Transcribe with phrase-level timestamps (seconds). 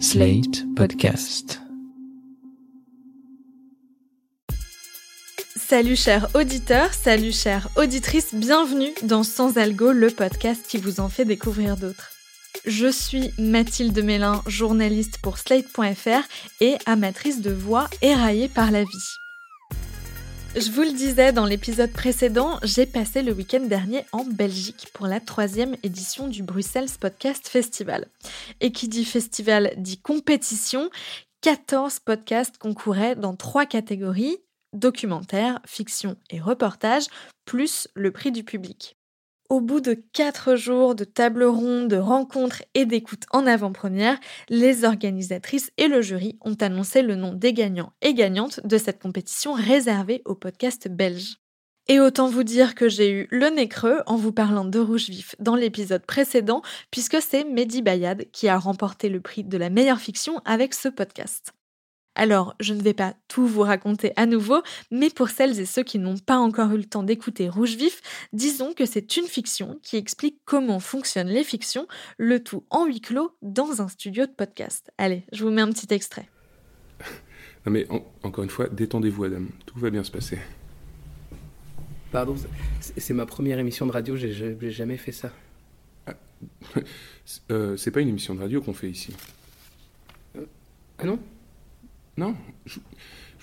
[0.00, 1.60] Slate Podcast.
[5.56, 11.08] Salut chers auditeurs, salut chères auditrices, bienvenue dans Sans Algo, le podcast qui vous en
[11.08, 12.10] fait découvrir d'autres.
[12.66, 16.26] Je suis Mathilde Mélin, journaliste pour Slate.fr
[16.60, 19.23] et amatrice de voix éraillée par la vie.
[20.56, 25.08] Je vous le disais dans l'épisode précédent, j'ai passé le week-end dernier en Belgique pour
[25.08, 28.06] la troisième édition du Bruxelles Podcast Festival.
[28.60, 30.90] Et qui dit festival dit compétition.
[31.40, 34.38] 14 podcasts concouraient dans trois catégories
[34.74, 37.06] documentaire, fiction et reportage,
[37.44, 38.96] plus le prix du public.
[39.50, 44.84] Au bout de quatre jours de table ronde, de rencontres et d'écoutes en avant-première, les
[44.84, 49.52] organisatrices et le jury ont annoncé le nom des gagnants et gagnantes de cette compétition
[49.52, 51.36] réservée au podcast belge.
[51.88, 55.10] Et autant vous dire que j'ai eu le nez creux en vous parlant de Rouge
[55.10, 59.68] Vif dans l'épisode précédent, puisque c'est Mehdi Bayad qui a remporté le prix de la
[59.68, 61.52] meilleure fiction avec ce podcast.
[62.14, 65.82] Alors, je ne vais pas tout vous raconter à nouveau, mais pour celles et ceux
[65.82, 68.00] qui n'ont pas encore eu le temps d'écouter Rouge Vif,
[68.32, 73.00] disons que c'est une fiction qui explique comment fonctionnent les fictions, le tout en huis
[73.00, 74.92] clos dans un studio de podcast.
[74.98, 76.28] Allez, je vous mets un petit extrait.
[77.66, 77.86] Non mais
[78.22, 80.38] encore une fois, détendez-vous Adam, tout va bien se passer.
[82.12, 82.36] Pardon,
[82.80, 85.32] c'est ma première émission de radio, j'ai jamais fait ça.
[86.06, 86.12] Ah,
[87.50, 89.14] euh, c'est pas une émission de radio qu'on fait ici.
[90.36, 90.44] Euh,
[90.98, 91.18] ah non?
[92.16, 92.78] Non, je,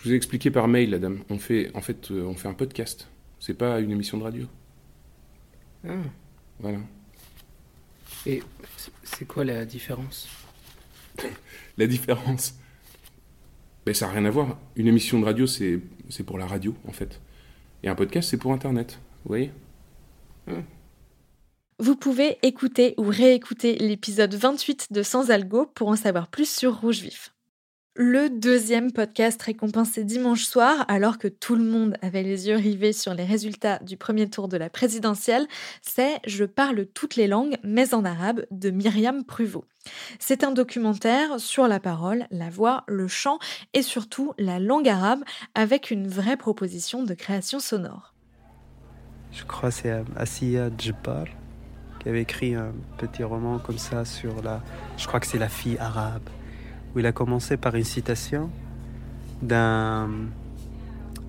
[0.04, 1.24] vous ai expliqué par mail, la dame.
[1.30, 3.08] On fait, en fait, euh, on fait un podcast.
[3.40, 4.48] C'est pas une émission de radio.
[5.88, 5.96] Ah.
[6.60, 6.80] Voilà.
[8.26, 8.44] Et
[9.04, 10.30] c'est quoi la différence?
[11.78, 12.54] La différence?
[13.86, 14.60] Ben, Ça n'a rien à voir.
[14.76, 15.80] Une émission de radio, c'est
[16.26, 17.20] pour la radio, en fait.
[17.82, 19.00] Et un podcast, c'est pour Internet.
[19.24, 19.52] Vous voyez?
[20.48, 20.62] Ah.
[21.80, 26.80] Vous pouvez écouter ou réécouter l'épisode 28 de Sans Algo pour en savoir plus sur
[26.80, 27.34] Rouge Vif.
[27.94, 32.94] Le deuxième podcast récompensé dimanche soir, alors que tout le monde avait les yeux rivés
[32.94, 35.46] sur les résultats du premier tour de la présidentielle,
[35.82, 39.66] c'est Je parle toutes les langues, mais en arabe, de Myriam Pruvot.
[40.20, 43.40] C'est un documentaire sur la parole, la voix, le chant
[43.74, 48.14] et surtout la langue arabe, avec une vraie proposition de création sonore.
[49.34, 51.26] Je crois que c'est Asiya Djibbar
[52.00, 54.64] qui avait écrit un petit roman comme ça sur la...
[54.96, 56.30] Je crois que c'est la fille arabe
[56.94, 58.50] où il a commencé par une citation
[59.42, 60.10] d'un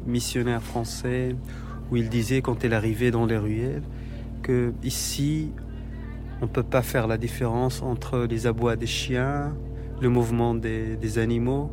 [0.06, 1.37] missionnaire français
[1.91, 3.83] où il disait quand il arrivait dans les ruelles
[4.43, 5.50] que ici
[6.41, 9.55] on ne peut pas faire la différence entre les abois des chiens,
[10.00, 11.71] le mouvement des, animaux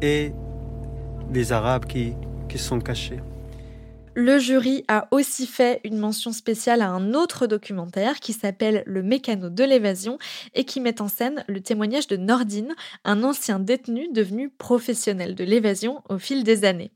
[0.00, 0.32] et
[1.32, 2.14] les Arabes qui
[2.56, 3.20] sont cachés.
[4.18, 9.02] Le jury a aussi fait une mention spéciale à un autre documentaire qui s'appelle Le
[9.02, 10.18] mécano de l'évasion
[10.54, 15.44] et qui met en scène le témoignage de Nordine, un ancien détenu devenu professionnel de
[15.44, 16.92] l'évasion au fil des années.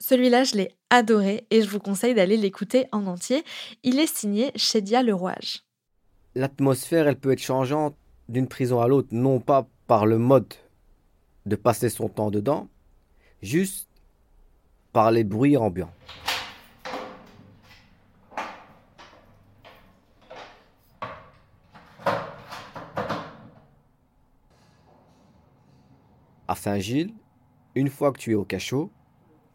[0.00, 3.44] Celui-là, je l'ai adoré et je vous conseille d'aller l'écouter en entier.
[3.84, 5.62] Il est signé Chedia Lerouage.
[6.34, 7.94] L'atmosphère, elle peut être changeante
[8.28, 10.52] d'une prison à l'autre, non pas par le mode
[11.46, 12.66] de passer son temps dedans,
[13.42, 13.86] juste
[14.92, 15.92] par les bruits ambiants.
[26.54, 27.12] À Saint-Gilles,
[27.74, 28.88] une fois que tu es au cachot,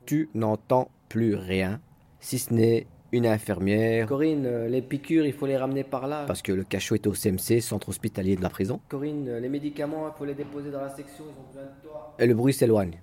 [0.05, 1.79] tu n'entends plus rien,
[2.19, 4.05] si ce n'est une infirmière.
[4.05, 6.25] Corinne, euh, les piqûres, il faut les ramener par là.
[6.27, 8.81] Parce que le cachot est au CMC, centre hospitalier de la prison.
[8.89, 11.87] Corinne, euh, les médicaments, il faut les déposer dans la section, ils ont besoin de
[11.87, 12.15] toi.
[12.19, 12.99] Et le bruit s'éloigne.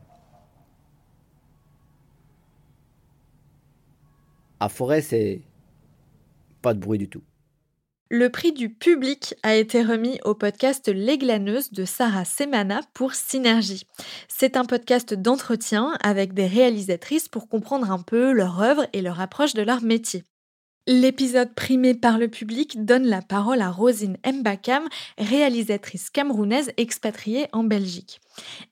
[4.60, 5.40] À Forêt, c'est
[6.60, 7.22] pas de bruit du tout.
[8.08, 13.14] Le prix du public a été remis au podcast Les Glaneuses de Sarah Semana pour
[13.14, 13.84] Synergie.
[14.28, 19.20] C'est un podcast d'entretien avec des réalisatrices pour comprendre un peu leur œuvre et leur
[19.20, 20.22] approche de leur métier.
[20.88, 24.84] L'épisode primé par le public donne la parole à Rosine Mbakam,
[25.18, 28.20] réalisatrice camerounaise expatriée en Belgique.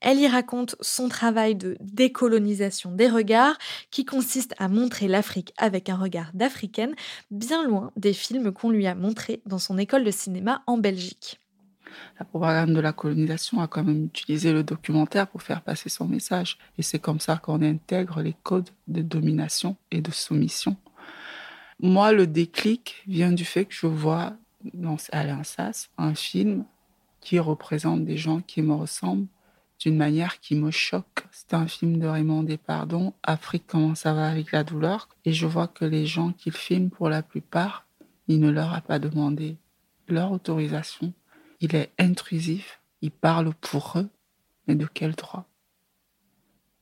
[0.00, 3.58] Elle y raconte son travail de décolonisation des regards
[3.90, 6.94] qui consiste à montrer l'Afrique avec un regard d'africaine,
[7.32, 11.40] bien loin des films qu'on lui a montrés dans son école de cinéma en Belgique.
[12.20, 16.06] La propagande de la colonisation a quand même utilisé le documentaire pour faire passer son
[16.06, 16.58] message.
[16.78, 20.76] Et c'est comme ça qu'on intègre les codes de domination et de soumission
[21.80, 24.34] moi, le déclic vient du fait que je vois
[24.72, 26.64] dans Alain Sass un film
[27.20, 29.26] qui représente des gens qui me ressemblent
[29.80, 31.26] d'une manière qui me choque.
[31.30, 35.08] C'est un film de Raymond Despardon, Afrique, comment ça va avec la douleur?
[35.24, 37.86] Et je vois que les gens qu'il filme, pour la plupart,
[38.28, 39.56] il ne leur a pas demandé
[40.08, 41.12] leur autorisation.
[41.60, 44.08] Il est intrusif, ils parlent pour eux,
[44.66, 45.46] mais de quel droit?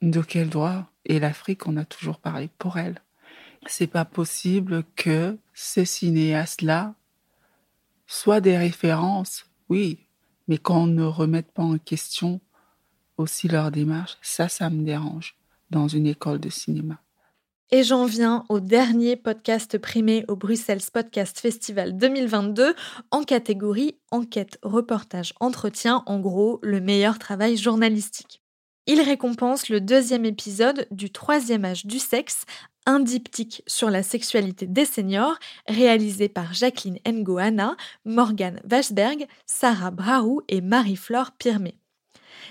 [0.03, 0.91] De quel droit?
[1.05, 3.00] Et l'Afrique, on a toujours parlé pour elle.
[3.67, 6.94] C'est pas possible que ces cinéastes-là
[8.06, 10.06] soient des références, oui,
[10.49, 12.41] mais qu'on ne remette pas en question
[13.17, 15.37] aussi leur démarche, ça, ça me dérange
[15.70, 17.00] dans une école de cinéma.
[17.70, 22.75] Et j'en viens au dernier podcast primé au Bruxelles Podcast Festival 2022
[23.11, 28.43] en catégorie enquête, reportage, entretien, en gros le meilleur travail journalistique.
[28.87, 32.44] Il récompense le deuxième épisode du troisième âge du sexe,
[32.87, 40.43] un diptyque sur la sexualité des seniors, réalisé par Jacqueline Ngoana, Morgane Vachberg, Sarah Brarou
[40.49, 41.76] et Marie-Flore Pirmé.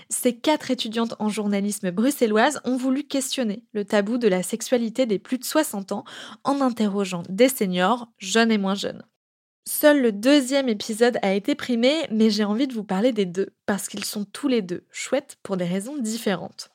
[0.09, 5.19] Ces quatre étudiantes en journalisme bruxelloises ont voulu questionner le tabou de la sexualité des
[5.19, 6.03] plus de 60 ans
[6.43, 9.03] en interrogeant des seniors, jeunes et moins jeunes.
[9.67, 13.53] Seul le deuxième épisode a été primé, mais j'ai envie de vous parler des deux,
[13.65, 16.71] parce qu'ils sont tous les deux chouettes pour des raisons différentes.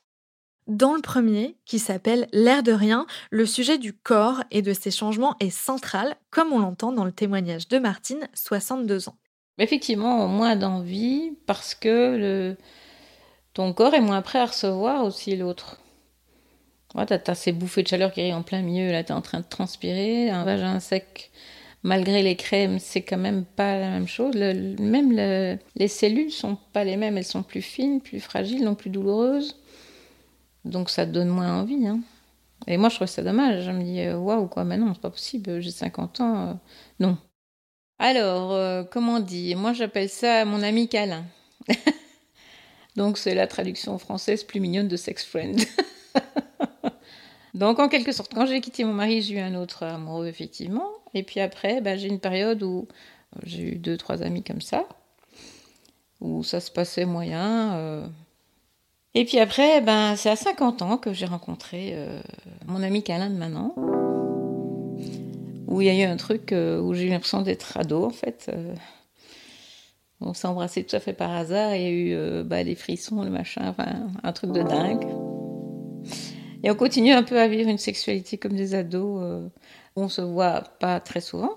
[0.66, 4.90] Dans le premier, qui s'appelle L'air de rien, le sujet du corps et de ses
[4.90, 9.16] changements est central, comme on l'entend dans le témoignage de Martine, 62 ans.
[9.58, 12.56] Effectivement, moins d'envie parce que le...
[13.54, 15.80] ton corps est moins prêt à recevoir aussi l'autre.
[16.96, 19.40] Ouais, t'as, ces bouffées de chaleur qui arrivent en plein milieu, là t'es en train
[19.40, 21.30] de transpirer, un vagin sec,
[21.82, 24.34] malgré les crèmes, c'est quand même pas la même chose.
[24.34, 25.12] même
[25.76, 29.56] les cellules sont pas les mêmes, elles sont plus fines, plus fragiles, donc plus douloureuses.
[30.66, 31.86] Donc ça donne moins envie.
[31.86, 32.00] Hein.
[32.66, 33.64] Et moi, je trouve ça dommage.
[33.64, 36.48] Je me dis, euh, waouh, quoi, mais non, c'est pas possible, j'ai 50 ans.
[36.48, 36.54] Euh,
[37.00, 37.18] non.
[37.98, 41.24] Alors, euh, comment dire Moi, j'appelle ça mon ami câlin.
[42.96, 45.60] Donc, c'est la traduction française plus mignonne de sex friend.
[47.54, 50.88] Donc, en quelque sorte, quand j'ai quitté mon mari, j'ai eu un autre amoureux, effectivement.
[51.14, 52.88] Et puis après, bah, j'ai une période où
[53.44, 54.86] j'ai eu deux, trois amis comme ça,
[56.20, 58.10] où ça se passait moyen.
[59.18, 62.20] Et puis après, ben, c'est à 50 ans que j'ai rencontré euh,
[62.66, 63.72] mon ami Calin de Manon,
[65.66, 68.10] où il y a eu un truc euh, où j'ai eu l'impression d'être ado, en
[68.10, 68.50] fait.
[68.52, 68.74] Euh.
[70.20, 73.22] on s'est embrassé tout à fait par hasard, il y a eu bah, des frissons,
[73.22, 73.74] le machin,
[74.22, 75.06] un truc de dingue.
[76.62, 79.48] Et on continue un peu à vivre une sexualité comme des ados,
[79.96, 81.54] où on se voit pas très souvent.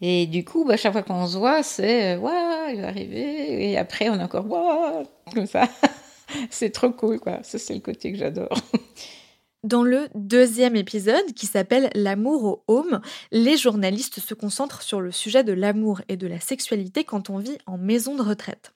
[0.00, 3.70] Et du coup, bah, chaque fois qu'on se voit, c'est waouh, il va arriver.
[3.70, 5.04] Et après, on est encore waouh,
[5.34, 5.68] comme ça.
[6.50, 7.42] c'est trop cool, quoi.
[7.42, 8.58] Ça, c'est le côté que j'adore.
[9.64, 13.00] Dans le deuxième épisode, qui s'appelle L'amour au home,
[13.32, 17.38] les journalistes se concentrent sur le sujet de l'amour et de la sexualité quand on
[17.38, 18.72] vit en maison de retraite.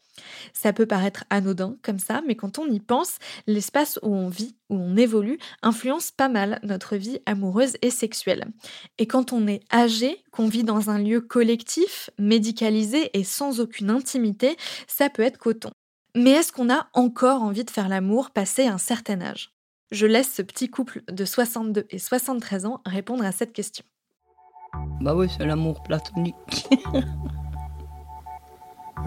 [0.53, 4.57] Ça peut paraître anodin comme ça, mais quand on y pense, l'espace où on vit,
[4.69, 8.47] où on évolue, influence pas mal notre vie amoureuse et sexuelle.
[8.99, 13.91] Et quand on est âgé, qu'on vit dans un lieu collectif, médicalisé et sans aucune
[13.91, 14.57] intimité,
[14.87, 15.71] ça peut être coton.
[16.17, 19.53] Mais est-ce qu'on a encore envie de faire l'amour passé un certain âge?
[19.91, 23.85] Je laisse ce petit couple de 62 et 73 ans répondre à cette question.
[25.01, 26.69] Bah oui, c'est l'amour platonique.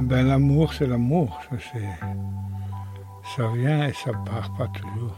[0.02, 1.40] ben l'amour, c'est l'amour.
[1.50, 1.58] Ça,
[3.36, 5.16] ça vient et ça part pas toujours.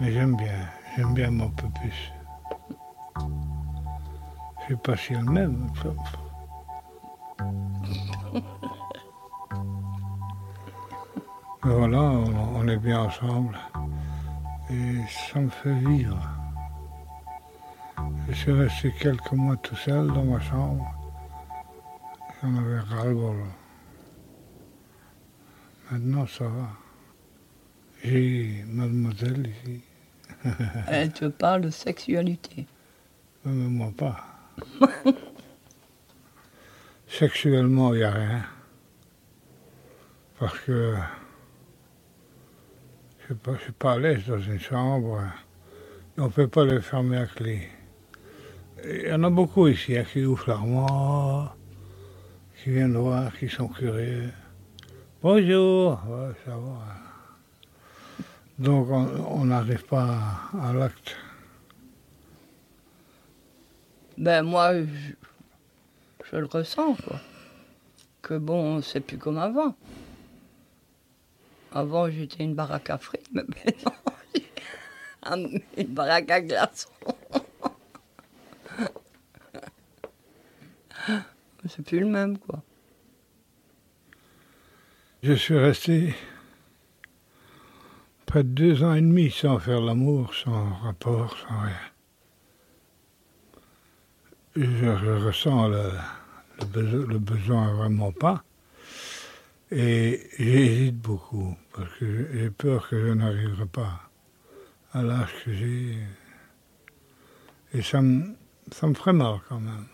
[0.00, 2.12] Mais j'aime bien, j'aime bien mon peu plus.
[4.62, 5.24] Je sais pas si le
[11.64, 11.74] même.
[11.74, 13.58] voilà, on, est bien ensemble.
[14.70, 16.18] Et ça me fait vivre.
[18.28, 20.86] Je suis resté quelques mois tout seul dans ma chambre.
[22.42, 23.36] J'en avais ras-le-bol.
[25.90, 26.68] Maintenant, ça va.
[28.02, 29.82] J'ai mademoiselle ici.
[30.88, 32.66] Elle te parle de sexualité.
[33.44, 34.26] Mais moi pas.
[37.08, 38.42] Sexuellement, il n'y a rien.
[40.38, 40.94] Parce que
[43.30, 45.22] je ne suis pas à l'aise dans une chambre.
[46.18, 47.68] on ne peut pas le fermer à clé.
[48.84, 51.56] Il y en a beaucoup ici hein, qui ouvrent l'armoire,
[52.56, 54.32] qui viennent voir, qui sont curieux.
[55.22, 56.00] Bonjour,
[56.44, 58.24] ça va.
[58.58, 60.18] Donc on n'arrive pas
[60.60, 61.16] à, l'acte.
[64.18, 65.12] Ben moi, je,
[66.30, 67.20] je, le ressens, quoi.
[68.22, 69.76] Que bon, c'est plus comme avant.
[71.72, 73.94] Avant, j'étais une baraque à frites, mais maintenant,
[75.76, 76.88] une baraque à glaçons.
[81.68, 82.62] C'est plus le même, quoi.
[85.22, 86.14] Je suis resté
[88.24, 91.76] près de deux ans et demi sans faire l'amour, sans rapport, sans rien.
[94.56, 98.42] Je, ressens le, besoin, vraiment pas.
[99.70, 101.54] Et j'hésite beaucoup,
[102.00, 104.10] j'ai peur que je n'arriverai pas
[104.92, 105.98] à l'âge que j'ai.
[107.72, 108.34] Et ça me,
[108.72, 109.86] ça me ferait mal quand même.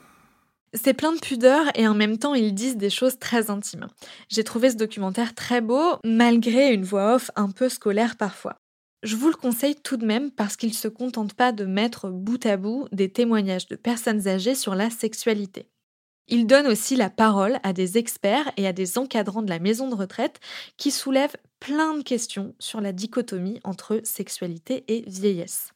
[0.75, 3.89] C'est plein de pudeur et en même temps ils disent des choses très intimes.
[4.29, 8.57] J'ai trouvé ce documentaire très beau, malgré une voix off un peu scolaire parfois.
[9.03, 12.11] Je vous le conseille tout de même parce qu'il ne se contente pas de mettre
[12.11, 15.69] bout à bout des témoignages de personnes âgées sur la sexualité.
[16.29, 19.89] Il donne aussi la parole à des experts et à des encadrants de la maison
[19.89, 20.41] de retraite
[20.77, 25.71] qui soulèvent plein de questions sur la dichotomie entre sexualité et vieillesse.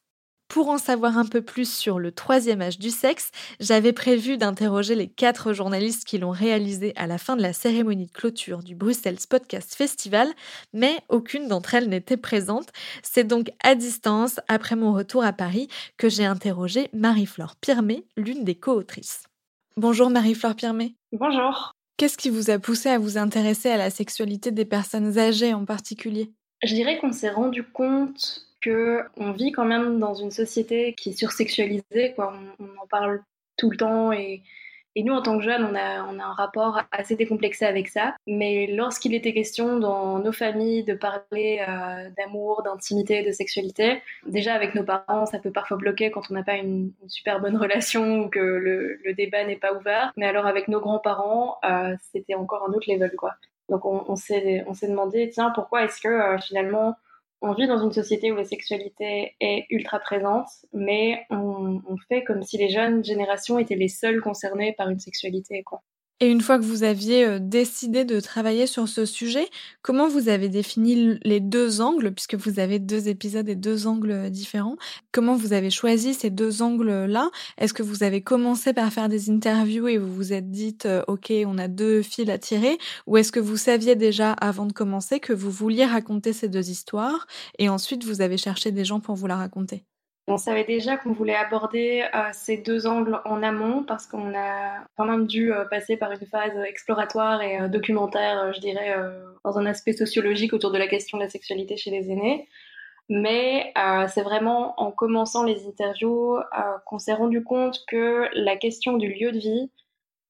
[0.48, 3.30] Pour en savoir un peu plus sur le troisième âge du sexe,
[3.60, 8.06] j'avais prévu d'interroger les quatre journalistes qui l'ont réalisé à la fin de la cérémonie
[8.06, 10.28] de clôture du Bruxelles Podcast Festival,
[10.72, 12.70] mais aucune d'entre elles n'était présente.
[13.04, 18.42] C'est donc à distance, après mon retour à Paris, que j'ai interrogé Marie-Flore Pirmé, l'une
[18.42, 19.29] des co-autrices.
[19.76, 20.94] Bonjour Marie-Flore Pirmé.
[21.12, 21.72] Bonjour.
[21.96, 25.64] Qu'est-ce qui vous a poussé à vous intéresser à la sexualité des personnes âgées en
[25.64, 26.30] particulier?
[26.62, 31.10] Je dirais qu'on s'est rendu compte que on vit quand même dans une société qui
[31.10, 32.34] est sursexualisée, quoi.
[32.58, 33.22] On, on en parle
[33.56, 34.42] tout le temps et,
[34.96, 38.16] et nous, en tant que jeunes, on a, un rapport assez décomplexé avec ça.
[38.26, 44.54] Mais lorsqu'il était question dans nos familles de parler euh, d'amour, d'intimité, de sexualité, déjà
[44.54, 48.20] avec nos parents, ça peut parfois bloquer quand on n'a pas une, super bonne relation
[48.20, 50.12] ou que le, le débat n'est pas ouvert.
[50.16, 53.34] Mais alors avec nos grands-parents, euh, c'était encore un autre level, quoi.
[53.68, 56.96] Donc on, on s'est demandé, tiens, pourquoi est-ce que euh, finalement
[57.42, 62.42] on vit dans une société où la sexualité est ultra présente, mais on, fait comme
[62.42, 65.62] si les jeunes générations étaient les seules concernées par une sexualité.
[65.62, 65.82] Quoi.
[66.22, 69.48] Et une fois que vous aviez euh, décidé de travailler sur ce sujet,
[69.80, 74.28] comment vous avez défini les deux angles, puisque vous avez deux épisodes et deux angles
[74.30, 74.76] différents
[75.12, 77.30] Comment vous avez choisi ces deux angles-là?
[77.56, 81.02] Est-ce que vous avez commencé par faire des interviews et vous vous êtes dit, euh,
[81.08, 82.76] OK, on a deux fils à tirer?
[83.06, 86.68] Ou est-ce que vous saviez déjà, avant de commencer, que vous vouliez raconter ces deux
[86.70, 87.26] histoires
[87.58, 89.84] et ensuite vous avez cherché des gens pour vous la raconter?
[90.30, 94.84] On savait déjà qu'on voulait aborder euh, ces deux angles en amont parce qu'on a
[94.96, 98.94] quand même dû euh, passer par une phase exploratoire et euh, documentaire, je dirais,
[99.44, 102.48] dans un aspect sociologique autour de la question de la sexualité chez les aînés.
[103.08, 103.72] Mais
[104.06, 106.38] c'est vraiment en commençant les interviews
[106.86, 109.70] qu'on s'est rendu compte que la question du lieu de vie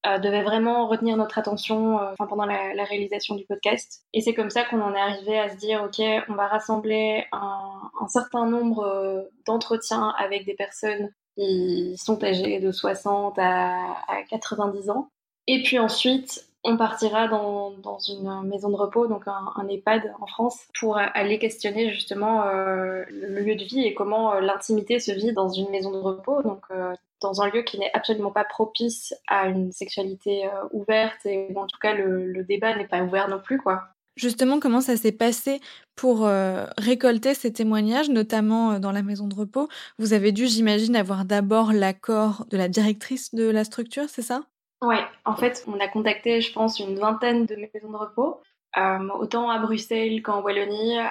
[0.06, 4.02] euh, devait vraiment retenir notre attention euh, pendant la, réalisation du podcast.
[4.14, 7.26] Et c'est comme ça qu'on en est arrivé à se dire, OK, on va rassembler
[7.32, 13.76] un, un certain nombre euh, d'entretiens avec des personnes qui sont âgées de 60 à,
[14.08, 15.10] à 90 ans.
[15.46, 20.58] Et puis ensuite, on partira dans, une maison de repos, donc un, EHPAD en France,
[20.78, 25.32] pour aller questionner justement euh, le lieu de vie et comment euh, l'intimité se vit
[25.32, 29.14] dans une maison de repos, donc euh, dans un lieu qui n'est absolument pas propice
[29.28, 33.40] à une sexualité ouverte et en tout cas le, le débat n'est pas ouvert non
[33.40, 33.84] plus, quoi.
[34.16, 35.60] Justement, comment ça s'est passé
[35.96, 36.28] pour
[36.76, 39.68] récolter ces témoignages, notamment dans la maison de repos?
[39.98, 44.42] Vous avez dû, j'imagine, avoir d'abord l'accord de la directrice de la structure, c'est ça?
[44.82, 48.40] Ouais, en fait, on a contacté, je pense, une vingtaine de maisons de repos,
[48.78, 51.02] euh, autant à Bruxelles qu'en Wallonie, euh,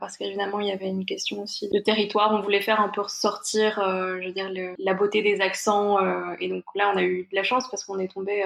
[0.00, 2.32] parce qu'évidemment, il y avait une question aussi de territoire.
[2.32, 5.98] On voulait faire un peu ressortir, euh, je veux dire, la beauté des accents.
[6.38, 8.44] Et donc là, on a eu de la chance parce qu'on est tombé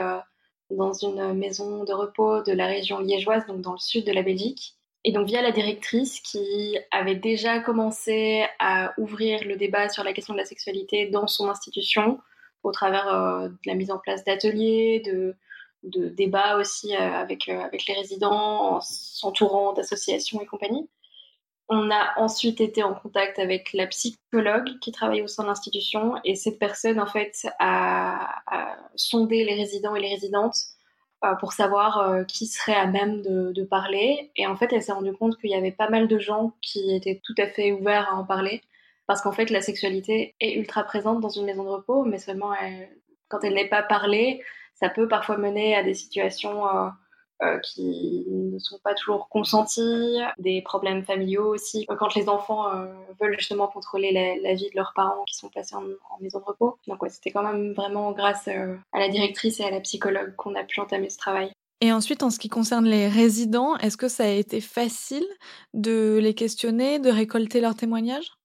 [0.71, 4.23] dans une maison de repos de la région liégeoise, donc dans le sud de la
[4.23, 4.75] Belgique.
[5.05, 10.13] Et donc via la directrice qui avait déjà commencé à ouvrir le débat sur la
[10.13, 12.21] question de la sexualité dans son institution,
[12.63, 15.37] au travers euh, de la mise en place d'ateliers, de,
[15.83, 20.89] débats aussi euh, avec, euh, avec les résidents, en s'entourant d'associations et compagnie.
[21.69, 26.15] On a ensuite été en contact avec la psychologue qui travaille au sein de l'institution.
[26.25, 28.43] Et cette personne en fait a,
[28.95, 30.57] sondé les résidents et les résidentes
[31.41, 34.33] pour savoir qui serait à même de, de parler.
[34.37, 36.95] Et en fait elle s'est rendue compte qu'il y avait pas mal de gens qui
[36.95, 38.61] étaient tout à fait ouverts à en parler
[39.13, 42.53] parce qu'en fait la sexualité est ultra présente dans une maison de repos, mais seulement
[43.29, 44.43] quand elle n'est pas parlée,
[44.73, 46.89] ça peut parfois mener à des situations euh,
[47.43, 52.87] euh, qui ne sont pas toujours consenties, des problèmes familiaux aussi, quand les enfants euh,
[53.21, 56.45] veulent justement contrôler la, vie de leurs parents qui sont placés en, en maison de
[56.45, 56.79] repos.
[56.87, 60.35] Donc ouais, c'était quand même vraiment grâce euh, à la directrice et à la psychologue
[60.37, 61.53] qu'on a pu entamer ce travail.
[61.83, 65.27] Et ensuite, en ce qui concerne les résidents, est-ce que ça a été facile
[65.75, 68.39] de les questionner, de récolter leurs témoignages?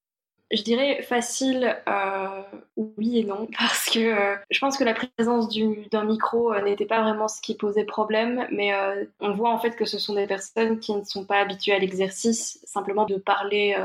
[0.52, 2.42] Je dirais facile, euh,
[2.78, 5.50] oui et non, parce que euh, je pense que la présence
[5.92, 8.74] d'un micro euh, n'était pas vraiment ce qui posait problème, mais
[9.20, 11.80] on voit en fait que ce sont des personnes qui ne sont pas habituées à
[11.80, 13.76] l'exercice, simplement de parler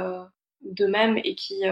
[0.63, 1.65] d'eux-mêmes et qui,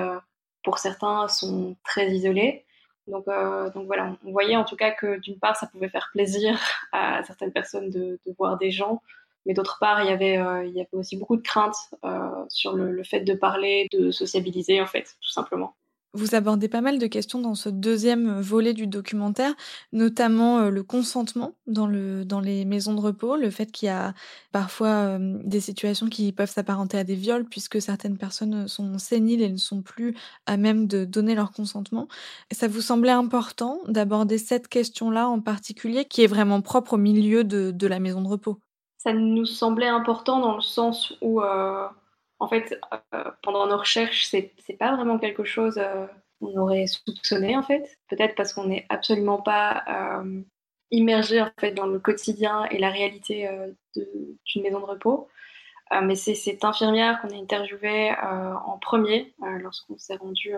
[0.64, 2.64] pour certains, sont très isolés.
[3.06, 3.26] Donc,
[3.74, 6.60] donc voilà, on voyait en tout cas que d'une part, ça pouvait faire plaisir
[6.92, 9.02] à certaines personnes de voir des gens,
[9.46, 10.34] Mais d'autre part, il y avait,
[10.66, 11.76] il y avait aussi beaucoup de craintes
[12.48, 15.74] sur le, fait de parler, de sociabiliser, en fait, tout simplement.
[16.12, 19.54] Vous abordez pas mal de questions dans ce deuxième volet du documentaire,
[19.92, 23.90] notamment euh, le consentement dans, le, dans les maisons de repos, le fait qu'il y
[23.90, 24.12] a
[24.50, 29.40] parfois euh, des situations qui peuvent s'apparenter à des viols puisque certaines personnes sont séniles
[29.40, 30.16] et ne sont plus
[30.46, 32.08] à même de donner leur consentement.
[32.50, 37.44] Ça vous semblait important d'aborder cette question-là en particulier qui est vraiment propre au milieu
[37.44, 38.58] de la maison de repos?
[39.02, 41.42] Ça nous semblait important dans le sens où...
[41.42, 41.88] Euh
[42.40, 42.80] en fait,
[43.14, 46.06] euh, pendant nos recherches, c'est, c'est pas vraiment quelque chose euh,
[46.40, 47.98] qu'on aurait soupçonné, en fait.
[48.08, 49.84] Peut-être parce qu'on n'est absolument pas
[50.90, 53.48] immergé, en fait, dans le quotidien et la réalité
[53.94, 55.28] d'une maison de repos.
[56.02, 60.54] mais c'est cette infirmière qu'on a interviewée en premier, lorsqu'on s'est rendu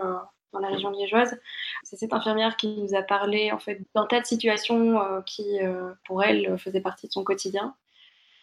[0.53, 1.37] dans la région liégeoise.
[1.83, 5.59] C'est cette infirmière qui nous a parlé, en fait, d'un tas de situations qui,
[6.05, 7.75] pour elle, faisaient partie de son quotidien.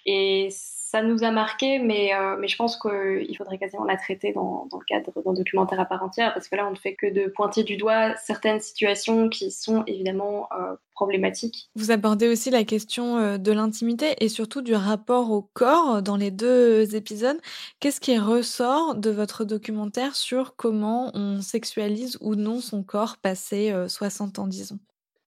[0.06, 0.48] Et
[0.90, 4.66] ça nous a marqué, mais, euh, mais je pense qu'il faudrait quasiment la traiter dans,
[4.72, 7.06] dans le cadre d'un documentaire à part entière, parce que là, on ne fait que
[7.06, 11.70] de pointer du doigt certaines situations qui sont évidemment euh, problématiques.
[11.76, 16.16] Vous abordez aussi la question euh, de l'intimité et surtout du rapport au corps dans
[16.16, 17.38] les deux épisodes.
[17.78, 23.72] Qu'est-ce qui ressort de votre documentaire sur comment on sexualise ou non son corps passé
[23.86, 24.80] 60 ans, disons?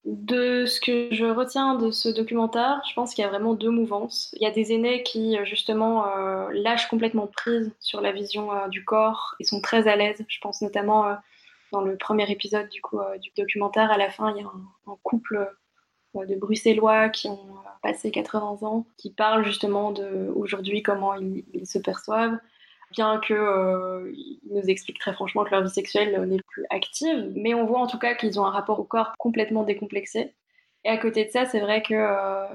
[0.05, 3.69] De ce que je retiens de ce documentaire, je pense qu'il y a vraiment deux
[3.69, 4.35] mouvances.
[4.37, 8.51] Il y a des aînés qui, euh, justement, euh, lâchent complètement prise sur la vision
[8.51, 10.23] euh, du corps et sont très à l'aise.
[10.27, 11.17] Je pense notamment
[11.71, 12.81] dans le premier épisode du,
[13.37, 14.47] documentaire, à la fin, il y a
[14.87, 15.49] un, couple
[16.15, 21.79] de Bruxellois qui ont passé 80 ans, qui parlent justement de aujourd'hui comment ils se
[21.79, 22.37] perçoivent
[22.93, 24.11] bien qu'ils euh,
[24.49, 27.87] nous expliquent très franchement que leur vie sexuelle n'est plus active, mais on voit en
[27.87, 30.33] tout cas qu'ils ont un rapport au corps complètement décomplexé.
[30.85, 32.47] Et à côté de ça, c'est vrai que euh,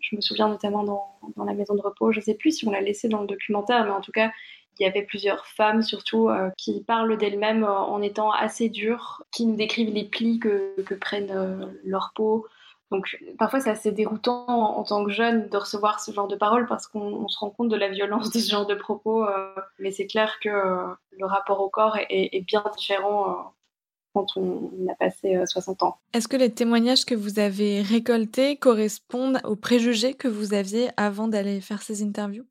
[0.00, 2.70] je me souviens notamment dans, la maison de repos, je ne sais plus si on
[2.70, 4.30] l'a laissé dans le documentaire, mais en tout cas,
[4.78, 9.46] il y avait plusieurs femmes surtout euh, qui parlent d'elles-mêmes en étant assez dures, qui
[9.46, 12.46] nous décrivent les plis que, que prennent leur peau,
[12.92, 16.66] donc parfois c'est assez déroutant en, tant que jeune de recevoir ce genre de paroles
[16.66, 19.24] parce qu'on se rend compte de la violence de ce genre de propos.
[19.24, 23.34] Euh, mais c'est clair que euh, le rapport au corps est, bien différent euh,
[24.14, 25.96] quand on, a passé 60 ans.
[26.12, 31.28] Est-ce que les témoignages que vous avez récoltés correspondent aux préjugés que vous aviez avant
[31.28, 32.44] d'aller faire ces interviews?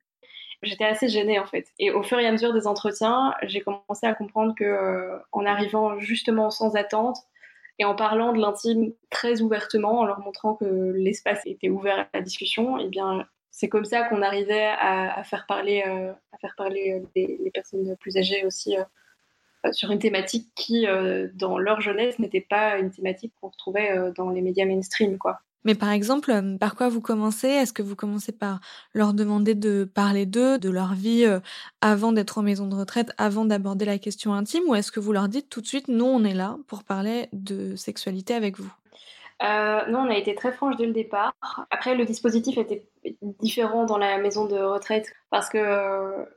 [0.63, 1.67] J'étais assez gênée en fait.
[1.79, 5.99] Et au fur et à mesure des entretiens, j'ai commencé à comprendre que en arrivant
[5.99, 7.17] justement sans attente,
[7.79, 12.07] et en parlant de l'intime très ouvertement, en leur montrant que l'espace était ouvert à
[12.13, 16.37] la discussion, et eh bien c'est comme ça qu'on arrivait à, faire parler, euh, à
[16.37, 20.87] faire parler euh, les, personnes plus âgées aussi euh, sur une thématique qui,
[21.35, 25.39] dans leur jeunesse, n'était pas une thématique qu'on retrouvait dans les médias mainstream, quoi.
[25.63, 27.47] Mais par exemple, euh, par quoi vous commencez?
[27.47, 28.59] Est-ce que vous commencez par
[28.93, 31.39] leur demander de parler d'eux, de leur vie euh,
[31.81, 35.13] avant d'être en maison de retraite, avant d'aborder la question intime, ou est-ce que vous
[35.13, 38.71] leur dites tout de suite, nous on est là pour parler de sexualité avec vous?
[39.43, 41.33] Euh, non, on a été très franche dès le départ.
[41.71, 42.85] Après, le dispositif était
[43.39, 46.27] différent dans la maison de retraite parce que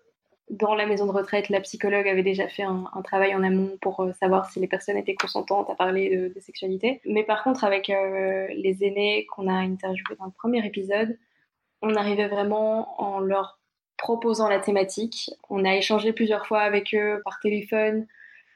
[0.50, 4.00] dans la maison de retraite, la psychologue avait déjà fait un, travail en amont pour
[4.00, 7.00] euh, savoir si les personnes étaient consentantes à parler de, sexualité.
[7.06, 11.18] Mais par contre, avec euh, les aînés qu'on a interviewés dans le premier épisode,
[11.82, 13.58] on arrivait vraiment en leur
[13.96, 15.30] proposant la thématique.
[15.48, 18.06] On a échangé plusieurs fois avec eux par téléphone,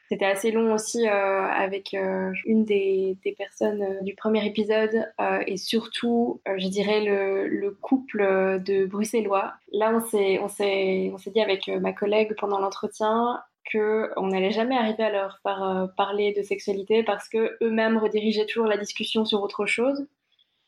[0.08, 5.06] c'était assez long aussi euh, avec euh, une des, des personnes euh, du premier épisode
[5.46, 8.22] et surtout, je dirais, le, le, couple
[8.64, 9.52] de Bruxellois.
[9.72, 14.50] Là, on s'est, on s'est, on s'est dit avec ma collègue pendant l'entretien qu'on n'allait
[14.50, 19.24] jamais arriver à leur faire parler de sexualité parce que eux-mêmes redirigeaient toujours la discussion
[19.24, 20.06] sur autre chose.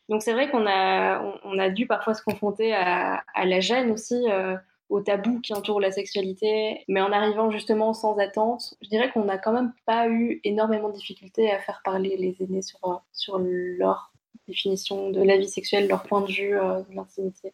[0.09, 3.91] Donc c'est vrai qu'on a, on, a dû parfois se confronter à, à la gêne
[3.91, 4.23] aussi
[4.91, 9.23] au tabou qui entoure la sexualité, mais en arrivant justement sans attente, je dirais qu'on
[9.23, 13.39] n'a quand même pas eu énormément de difficultés à faire parler les aînés sur, sur
[13.39, 14.11] leur
[14.47, 17.53] définition de la vie sexuelle, leur point de vue euh, de l'intimité.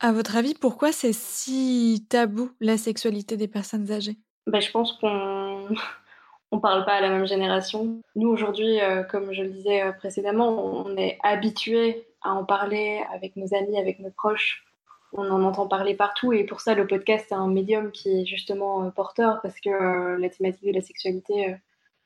[0.00, 4.16] À votre avis, pourquoi c'est si tabou la sexualité des personnes âgées?
[4.48, 5.68] Ben, Je pense qu'on
[6.50, 8.02] on parle pas à la même génération.
[8.16, 13.02] Nous aujourd'hui, euh, comme je le disais euh, précédemment, on est habitué à en parler
[13.14, 14.64] avec nos amis, avec nos proches
[15.12, 18.26] on en entend parler partout et pour ça le podcast est un médium qui est
[18.26, 21.56] justement euh, porteur parce que euh, la thématique de la sexualité euh,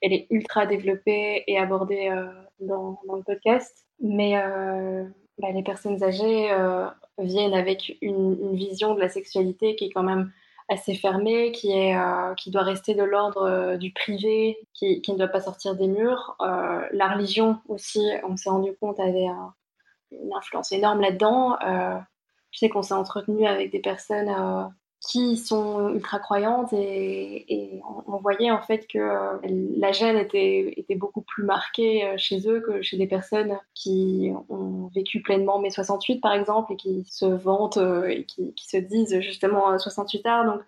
[0.02, 2.10] elle est ultra développée et abordée
[2.58, 3.84] dans, le podcast.
[4.00, 4.32] Mais
[5.36, 6.48] bah, les personnes âgées
[7.18, 10.32] viennent avec une, vision de la sexualité qui est quand même
[10.70, 11.94] assez fermée qui est
[12.38, 16.34] qui doit rester de l'ordre du privé qui, ne doit pas sortir des murs.
[16.40, 19.28] La religion aussi on s'est rendu compte avait
[20.12, 21.58] une influence énorme là-dedans
[22.52, 24.64] Je sais qu'on s'est entretenu avec des personnes euh,
[25.00, 29.38] qui sont ultra croyantes et, on, voyait en fait que euh,
[29.76, 34.30] la gêne était, était beaucoup plus marquée euh, chez eux que chez des personnes qui
[34.48, 39.20] ont vécu pleinement mai 68 par exemple et qui se vantent et qui, se disent
[39.20, 40.44] justement 68 art.
[40.44, 40.60] Donc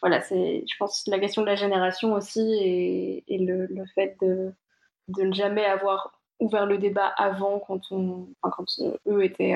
[0.00, 4.52] voilà, c'est je pense la question de la génération aussi et, le, fait de,
[5.08, 8.66] ne jamais avoir ouvert le débat avant quand, on, quand
[9.06, 9.54] eux étaient,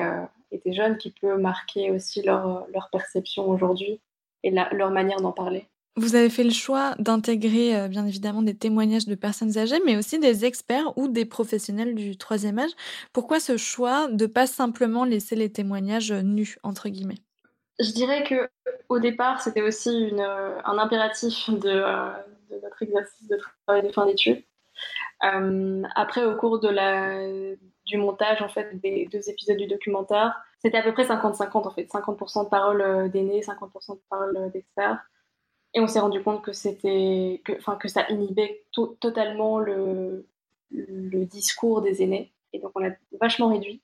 [0.51, 4.01] étaient jeunes qui peut marquer aussi leur, leur perception aujourd'hui
[4.43, 5.67] et leur manière d'en parler.
[5.97, 9.97] Vous avez fait le choix d'intégrer euh, bien évidemment des témoignages de personnes âgées, mais
[9.97, 12.71] aussi des experts ou des professionnels du troisième âge.
[13.11, 17.19] Pourquoi ce choix de pas simplement laisser les témoignages nus entre guillemets?
[17.79, 18.49] Je dirais que
[18.87, 22.11] au départ, c'était aussi une, euh, un impératif de, euh,
[22.49, 24.43] de, notre exercice de travail de fin d'études.
[25.19, 27.21] après, au cours de la,
[27.85, 31.71] du montage en fait des deux épisodes du documentaire, c'était à peu près 50-50 en
[31.71, 34.99] fait, 50% de paroles d'aînés, 50% de paroles d'experts.
[35.73, 38.63] Et on s'est rendu compte que c'était, enfin, que ça inhibait
[38.99, 40.27] totalement le,
[40.71, 42.33] le discours des aînés.
[42.53, 43.81] Et donc on a vachement réduit.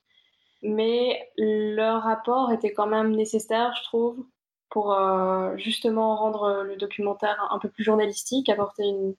[0.63, 4.25] Mais leur rapport était quand même nécessaire, je trouve,
[4.69, 9.15] pour euh, justement rendre le documentaire un peu plus journalistique, apporter une,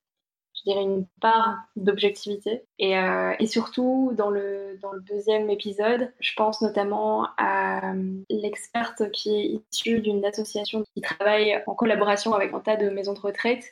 [0.58, 2.62] je dirais, une part d'objectivité.
[2.78, 9.60] Et, euh, surtout, dans le, deuxième épisode, je pense notamment à euh, l'experte qui est
[9.72, 13.64] issue d'une association qui travaille en collaboration avec un tas de maisons de retraite.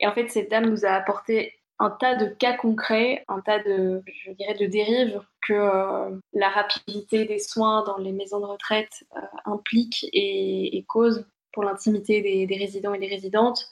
[0.00, 3.58] Et en fait, cette dame nous a apporté un tas de cas concrets, un tas
[3.62, 8.46] de, je dirais, de dérives que euh, la rapidité des soins dans les maisons de
[8.46, 9.04] retraite
[9.44, 13.70] implique et, cause pour l'intimité des résidents et des résidentes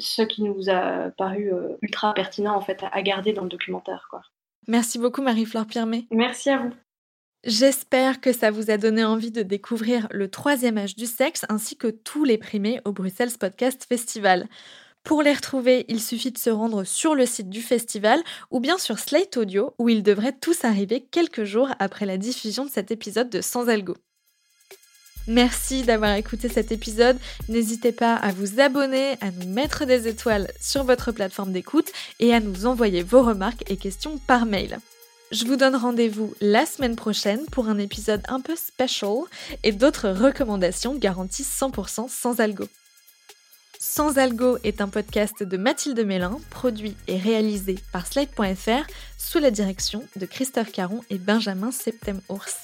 [0.00, 4.06] ce qui nous a paru euh, ultra pertinent en fait à garder dans le documentaire.
[4.10, 4.22] Quoi.
[4.66, 6.06] Merci beaucoup Marie-Flore Pirmé.
[6.10, 6.72] Merci à vous.
[7.44, 11.76] J'espère que ça vous a donné envie de découvrir le troisième âge du sexe ainsi
[11.76, 14.48] que tous les primés au Bruxelles Podcast Festival.
[15.04, 18.76] Pour les retrouver, il suffit de se rendre sur le site du festival ou bien
[18.76, 22.90] sur Slate Audio où ils devraient tous arriver quelques jours après la diffusion de cet
[22.90, 23.94] épisode de Sans Algo.
[25.28, 27.18] Merci d'avoir écouté cet épisode.
[27.50, 32.32] N'hésitez pas à vous abonner, à nous mettre des étoiles sur votre plateforme d'écoute et
[32.32, 34.78] à nous envoyer vos remarques et questions par mail.
[35.30, 39.18] Je vous donne rendez-vous la semaine prochaine pour un épisode un peu special
[39.62, 42.64] et d'autres recommandations garanties 100% sans algo.
[43.78, 48.86] Sans algo est un podcast de Mathilde Mélin, produit et réalisé par Slide.fr
[49.18, 52.56] sous la direction de Christophe Caron et Benjamin Septem-Ours.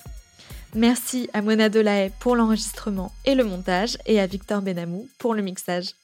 [0.74, 5.42] Merci à Mona Delahaye pour l'enregistrement et le montage et à Victor Benamou pour le
[5.42, 5.94] mixage.